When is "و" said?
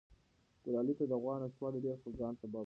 2.57-2.59